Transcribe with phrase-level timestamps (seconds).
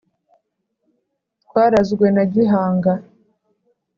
[1.43, 2.93] Twarazwe na Gihanga